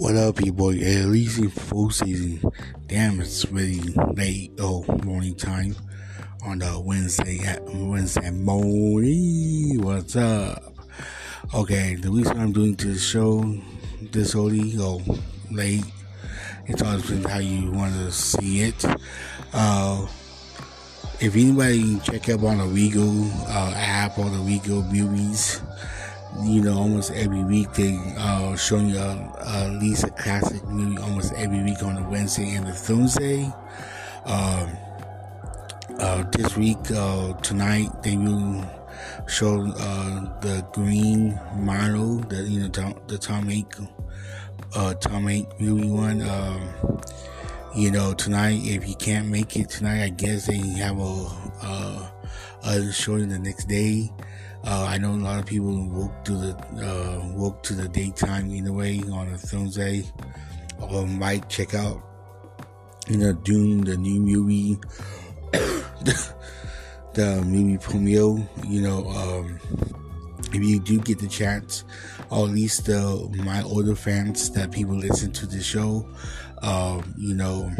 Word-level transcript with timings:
What 0.00 0.16
up, 0.16 0.36
people? 0.36 0.70
At 0.70 1.08
least 1.08 1.40
in 1.40 1.50
full 1.50 1.90
season. 1.90 2.40
Damn, 2.86 3.20
it's 3.20 3.44
really 3.52 3.92
late. 4.14 4.50
Oh, 4.58 4.82
morning 5.04 5.34
time 5.34 5.76
on 6.42 6.60
the 6.60 6.80
Wednesday 6.80 7.38
Wednesday 7.68 8.30
morning. 8.30 9.82
What's 9.82 10.16
up? 10.16 10.72
Okay, 11.52 11.96
the 11.96 12.10
reason 12.10 12.40
I'm 12.40 12.50
doing 12.50 12.76
this 12.76 13.04
show 13.04 13.44
this 14.00 14.34
early 14.34 14.74
or 14.78 15.02
late, 15.50 15.84
it's 16.66 16.80
all 16.80 16.96
depends 16.96 17.26
how 17.26 17.40
you 17.40 17.70
want 17.70 17.92
to 17.96 18.10
see 18.10 18.62
it. 18.62 18.82
Uh, 19.52 20.06
if 21.20 21.34
anybody 21.34 22.00
check 22.00 22.26
up 22.30 22.42
on 22.42 22.56
the 22.56 22.64
Regal 22.64 23.30
uh, 23.48 23.74
app 23.76 24.18
or 24.18 24.30
the 24.30 24.38
Regal 24.38 24.82
movies 24.82 25.60
you 26.42 26.62
know, 26.62 26.78
almost 26.78 27.10
every 27.12 27.44
week 27.44 27.72
they 27.74 27.98
uh, 28.18 28.56
showing 28.56 28.90
you 28.90 28.98
uh, 28.98 29.66
at 29.66 29.80
least 29.80 30.04
a 30.04 30.10
classic 30.10 30.64
movie 30.64 30.98
almost 30.98 31.32
every 31.34 31.62
week 31.62 31.82
on 31.82 31.96
a 31.96 32.08
Wednesday 32.08 32.54
and 32.54 32.68
a 32.68 32.72
Thursday. 32.72 33.44
Um, 34.24 34.70
uh, 35.98 36.24
this 36.32 36.56
week, 36.56 36.78
uh, 36.94 37.34
tonight, 37.40 38.02
they 38.02 38.16
will 38.16 38.64
show 39.26 39.60
uh, 39.76 40.40
the 40.40 40.66
Green 40.72 41.38
Mile, 41.56 42.16
the 42.28 42.42
you 42.44 42.60
know 42.60 42.68
Tom, 42.68 42.94
the 43.06 43.18
Tom 43.18 43.48
Hanks, 43.48 43.80
uh, 44.74 44.94
Tom 44.94 45.26
Hanks 45.26 45.54
movie 45.58 45.88
one. 45.88 46.22
Um, 46.22 47.00
you 47.74 47.90
know, 47.90 48.14
tonight, 48.14 48.60
if 48.64 48.88
you 48.88 48.94
can't 48.96 49.28
make 49.28 49.56
it 49.56 49.68
tonight, 49.68 50.02
I 50.02 50.08
guess 50.08 50.46
they 50.46 50.56
have 50.56 50.98
a, 50.98 51.26
uh, 51.62 52.10
a 52.64 52.92
showing 52.92 53.28
the 53.28 53.38
next 53.38 53.66
day. 53.66 54.10
Uh, 54.64 54.86
I 54.88 54.98
know 54.98 55.12
a 55.12 55.16
lot 55.16 55.38
of 55.38 55.46
people 55.46 55.88
woke 55.88 56.24
to 56.24 56.32
the 56.32 56.56
uh, 56.84 57.26
woke 57.34 57.62
to 57.64 57.74
the 57.74 57.88
daytime 57.88 58.50
either 58.50 58.72
way 58.72 59.00
on 59.10 59.32
a 59.32 59.38
Thursday, 59.38 60.04
or 60.78 61.06
might 61.06 61.48
check 61.48 61.74
out 61.74 62.02
you 63.08 63.16
know 63.16 63.32
Dune, 63.32 63.84
the 63.84 63.96
new 63.96 64.20
movie, 64.20 64.78
the, 65.52 66.34
the 67.14 67.42
movie 67.42 67.78
premiere. 67.78 68.46
You 68.66 68.82
know, 68.82 69.08
um, 69.08 69.58
if 70.52 70.62
you 70.62 70.78
do 70.78 71.00
get 71.00 71.18
the 71.18 71.28
chance, 71.28 71.84
or 72.30 72.46
at 72.46 72.52
least 72.52 72.88
uh, 72.88 73.16
my 73.44 73.62
older 73.62 73.96
fans 73.96 74.50
that 74.50 74.70
people 74.72 74.94
listen 74.94 75.32
to 75.32 75.46
the 75.46 75.62
show, 75.62 76.06
uh, 76.62 77.00
you 77.16 77.34
know. 77.34 77.70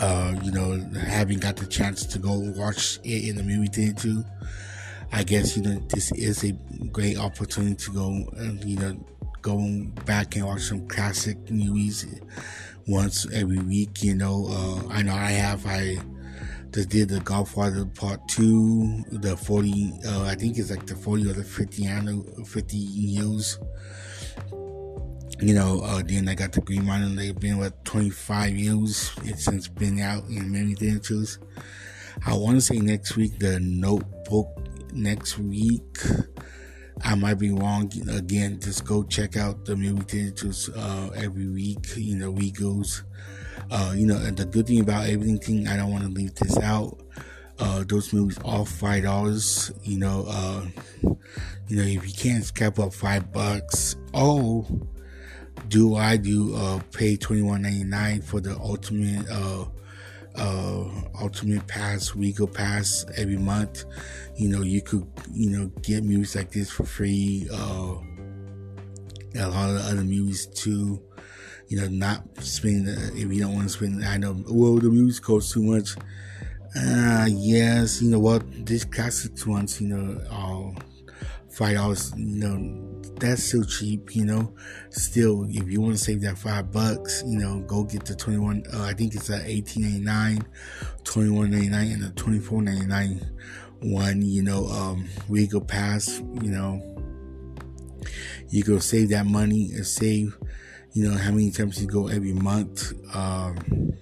Uh, 0.00 0.32
you 0.44 0.52
know, 0.52 0.80
having 0.96 1.40
got 1.40 1.56
the 1.56 1.66
chance 1.66 2.06
to 2.06 2.20
go 2.20 2.38
watch 2.54 3.00
it 3.02 3.28
in 3.30 3.34
the 3.34 3.42
movie 3.42 3.66
theater 3.66 4.00
too, 4.00 4.24
I 5.12 5.24
guess 5.24 5.56
you 5.56 5.62
know 5.62 5.78
this 5.88 6.12
is 6.12 6.44
a 6.44 6.52
great 6.92 7.18
opportunity 7.18 7.76
to 7.76 7.92
go 7.92 8.08
and 8.36 8.62
you 8.64 8.76
know 8.76 8.98
go 9.42 9.84
back 10.04 10.36
and 10.36 10.44
watch 10.46 10.62
some 10.62 10.86
classic 10.88 11.50
movies 11.50 12.06
once 12.86 13.26
every 13.32 13.58
week. 13.58 14.02
You 14.02 14.14
know, 14.14 14.46
uh, 14.48 14.88
I 14.92 15.02
know 15.02 15.14
I 15.14 15.30
have. 15.30 15.66
I 15.66 15.98
just 16.72 16.90
did 16.90 17.08
the 17.08 17.20
Godfather 17.20 17.86
Part 17.86 18.26
Two, 18.28 19.04
the 19.10 19.36
forty. 19.36 19.92
Uh, 20.06 20.24
I 20.24 20.34
think 20.34 20.58
it's 20.58 20.70
like 20.70 20.86
the 20.86 20.94
forty 20.96 21.28
or 21.28 21.32
the 21.32 21.44
fifty 21.44 21.86
annual, 21.86 22.24
fifty 22.44 22.76
years. 22.76 23.58
You 25.40 25.54
know, 25.54 25.80
uh, 25.80 26.02
then 26.04 26.28
I 26.28 26.34
got 26.34 26.52
the 26.52 26.60
Green 26.60 26.84
Mile. 26.84 27.04
and 27.04 27.16
They've 27.16 27.38
been 27.38 27.58
what 27.58 27.84
twenty 27.84 28.10
five 28.10 28.54
years. 28.54 29.12
Since 29.36 29.68
been 29.68 30.00
out 30.00 30.24
in 30.24 30.52
many 30.52 30.74
theaters. 30.74 31.38
I 32.26 32.34
want 32.34 32.56
to 32.56 32.60
say 32.60 32.78
next 32.78 33.16
week 33.16 33.38
the 33.38 33.60
Notebook 33.60 34.48
next 34.98 35.38
week. 35.38 35.98
I 37.04 37.14
might 37.14 37.38
be 37.38 37.50
wrong 37.50 37.90
again. 38.10 38.60
Just 38.60 38.84
go 38.84 39.04
check 39.04 39.36
out 39.36 39.64
the 39.64 39.76
movie 39.76 40.02
theaters 40.02 40.68
uh, 40.74 41.10
every 41.14 41.48
week. 41.48 41.86
You 41.96 42.16
know, 42.16 42.30
we 42.30 42.50
goes. 42.50 43.04
Uh, 43.70 43.92
you 43.94 44.06
know, 44.06 44.16
and 44.16 44.36
the 44.36 44.44
good 44.44 44.66
thing 44.66 44.80
about 44.80 45.08
everything, 45.08 45.68
I 45.68 45.76
don't 45.76 45.92
want 45.92 46.04
to 46.04 46.10
leave 46.10 46.34
this 46.34 46.58
out. 46.58 46.98
Uh, 47.58 47.84
those 47.88 48.12
movies 48.12 48.38
all 48.44 48.64
five 48.64 49.02
dollars. 49.04 49.70
You 49.82 49.98
know, 49.98 50.24
uh, 50.28 50.66
you 51.68 51.76
know 51.76 51.82
if 51.82 52.06
you 52.06 52.14
can't 52.14 52.44
scrap 52.44 52.78
up 52.78 52.92
five 52.94 53.32
bucks, 53.32 53.96
oh, 54.14 54.66
do 55.68 55.96
I 55.96 56.16
do 56.16 56.54
uh, 56.54 56.80
pay 56.92 57.16
twenty 57.16 57.42
one 57.42 57.62
ninety 57.62 57.84
nine 57.84 58.22
for 58.22 58.40
the 58.40 58.56
ultimate 58.58 59.28
uh, 60.38 60.42
uh, 60.42 60.88
ultimate 61.20 61.66
pass, 61.66 62.14
Regal 62.14 62.46
pass 62.46 63.04
every 63.16 63.36
month. 63.36 63.84
You 64.36 64.48
know, 64.48 64.62
you 64.62 64.82
could, 64.82 65.06
you 65.32 65.50
know, 65.50 65.66
get 65.82 66.04
movies 66.04 66.36
like 66.36 66.50
this 66.50 66.70
for 66.70 66.84
free. 66.84 67.48
Uh, 67.52 67.96
a 69.36 69.48
lot 69.48 69.70
of 69.70 69.76
other 69.84 70.02
movies 70.02 70.46
too. 70.46 71.02
You 71.68 71.80
know, 71.80 71.88
not 71.88 72.22
spending 72.42 72.86
if 72.88 73.32
you 73.32 73.40
don't 73.40 73.54
want 73.54 73.68
to 73.68 73.74
spend. 73.74 74.04
I 74.04 74.16
know, 74.16 74.42
well, 74.48 74.76
the 74.76 74.88
movies 74.88 75.20
cost 75.20 75.52
too 75.52 75.62
much. 75.62 75.96
Uh, 76.76 77.26
yes, 77.28 78.00
you 78.00 78.10
know 78.10 78.18
what? 78.18 78.42
These 78.66 78.84
classic 78.84 79.46
ones, 79.46 79.80
you 79.80 79.88
know, 79.88 80.20
are 80.30 80.72
five 81.50 81.76
dollars. 81.76 82.12
You 82.16 82.38
know, 82.38 82.87
that's 83.20 83.44
still 83.44 83.64
cheap. 83.64 84.14
You 84.14 84.24
know, 84.24 84.54
still, 84.90 85.46
if 85.48 85.68
you 85.68 85.80
want 85.80 85.96
to 85.96 86.02
save 86.02 86.20
that 86.22 86.38
five 86.38 86.72
bucks, 86.72 87.22
you 87.26 87.38
know, 87.38 87.60
go 87.60 87.84
get 87.84 88.04
the 88.04 88.14
twenty 88.14 88.38
one. 88.38 88.64
Uh, 88.72 88.82
I 88.82 88.94
think 88.94 89.14
it's 89.14 89.30
a 89.30 89.44
eighteen 89.48 89.82
ninety 89.82 90.00
nine, 90.00 90.46
twenty 91.04 91.30
one 91.30 91.50
ninety 91.50 91.68
nine, 91.68 91.92
and 91.92 92.04
a 92.04 92.10
twenty 92.10 92.40
four 92.40 92.62
ninety 92.62 92.86
nine 92.86 93.20
one. 93.80 94.22
You 94.22 94.42
know, 94.42 94.66
um, 94.68 95.08
Regal 95.28 95.60
Pass. 95.60 96.18
You 96.18 96.50
know, 96.50 97.04
you 98.48 98.62
go 98.64 98.78
save 98.78 99.10
that 99.10 99.26
money 99.26 99.70
and 99.72 99.86
save. 99.86 100.36
You 100.92 101.10
know 101.10 101.16
how 101.16 101.30
many 101.30 101.50
times 101.50 101.80
you 101.80 101.86
go 101.86 102.08
every 102.08 102.32
month. 102.32 102.92
Um, 103.14 103.92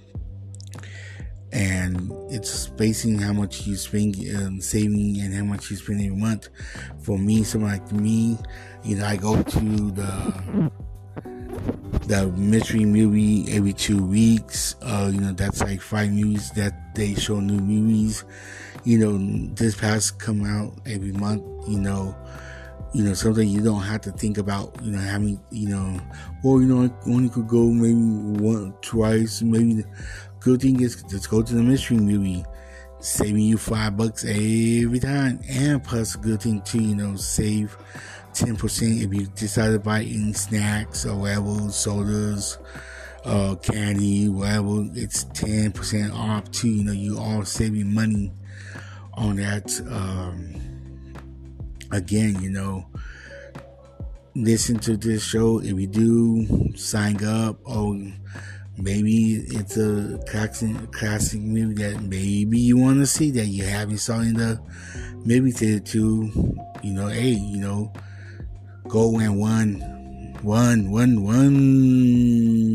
and 1.53 2.11
it's 2.31 2.69
basing 2.69 3.19
how 3.19 3.33
much 3.33 3.67
you 3.67 3.77
spend 3.77 4.17
um, 4.37 4.61
saving 4.61 5.21
and 5.21 5.34
how 5.34 5.45
much 5.45 5.71
you 5.71 5.77
spend 5.77 6.01
every 6.01 6.17
month. 6.17 6.49
For 7.01 7.19
me, 7.19 7.45
someone 7.45 7.73
like 7.73 7.93
me, 7.93 8.39
you 8.84 8.97
know, 8.97 9.07
I 9.07 9.17
go 9.17 9.43
to 9.43 9.91
the 9.91 10.71
the 12.06 12.27
mystery 12.37 12.85
movie 12.85 13.47
every 13.53 13.73
two 13.73 14.05
weeks. 14.05 14.77
Uh, 14.83 15.11
you 15.12 15.21
know, 15.21 15.33
that's 15.33 15.61
like 15.61 15.81
five 15.81 16.11
movies 16.11 16.51
that 16.53 16.95
they 16.95 17.15
show 17.15 17.41
new 17.41 17.61
movies. 17.61 18.25
You 18.85 18.99
know, 18.99 19.55
this 19.55 19.75
past 19.77 20.19
come 20.19 20.45
out 20.45 20.73
every 20.87 21.12
month. 21.12 21.43
You 21.69 21.81
know, 21.81 22.17
you 22.92 23.04
know, 23.04 23.14
something 23.14 23.48
you 23.48 23.62
don't 23.62 23.82
have 23.82 24.00
to 24.03 24.12
think 24.12 24.38
about, 24.38 24.75
you 24.82 24.92
know, 24.92 24.98
having 24.98 25.41
you 25.50 25.69
know, 25.69 26.00
well, 26.42 26.60
you 26.60 26.66
know, 26.66 26.94
only 27.06 27.28
could 27.28 27.48
go 27.48 27.70
maybe 27.70 27.94
one, 28.42 28.75
twice, 28.81 29.42
maybe 29.42 29.84
good 30.41 30.62
thing 30.62 30.81
is 30.81 31.03
just 31.04 31.28
go 31.28 31.42
to 31.42 31.54
the 31.54 31.62
mystery 31.62 31.97
movie, 31.98 32.44
saving 33.00 33.42
you 33.42 33.59
five 33.59 33.97
bucks 33.97 34.25
every 34.25 35.00
time. 35.00 35.41
And 35.48 35.82
plus, 35.82 36.14
a 36.14 36.19
good 36.19 36.42
thing 36.42 36.62
too, 36.62 36.82
you 36.82 36.94
know, 36.94 37.16
save 37.16 37.76
10% 38.32 39.03
if 39.03 39.14
you 39.14 39.26
decide 39.34 39.72
to 39.72 39.78
buy 39.78 40.00
any 40.00 40.32
snacks 40.34 41.04
or 41.04 41.16
whatever, 41.16 41.70
sodas, 41.70 42.58
uh, 43.25 43.56
candy, 43.56 44.28
whatever. 44.28 44.84
It's 44.94 45.25
10% 45.25 46.14
off 46.14 46.50
too. 46.50 46.69
You 46.69 46.84
know, 46.84 46.93
you 46.93 47.19
all 47.19 47.44
saving 47.44 47.93
money 47.93 48.32
on 49.14 49.37
that. 49.37 49.81
Um, 49.91 50.75
again, 51.91 52.43
you 52.43 52.51
know, 52.51 52.87
listen 54.35 54.79
to 54.81 54.97
this 54.97 55.25
show. 55.25 55.61
If 55.61 55.79
you 55.79 55.87
do, 55.87 56.77
sign 56.77 57.25
up. 57.25 57.59
Oh, 57.67 57.95
maybe 58.77 59.45
it's 59.49 59.77
a 59.77 60.19
classic, 60.29 60.93
classic 60.93 61.41
movie 61.41 61.75
that 61.83 62.03
maybe 62.03 62.59
you 62.59 62.79
want 62.79 62.99
to 63.01 63.07
see 63.07 63.31
that 63.33 63.47
you 63.47 63.65
haven't 63.65 63.99
saw 63.99 64.21
in 64.21 64.35
the 64.35 64.61
movie 65.25 65.53
theater 65.53 65.81
too. 65.81 66.56
You 66.83 66.93
know, 66.93 67.09
hey, 67.09 67.31
you 67.31 67.59
know, 67.59 67.93
go 68.89 69.19
and 69.19 69.39
one, 69.39 69.81
one, 70.43 70.91
one, 70.91 71.23
one. 71.25 72.67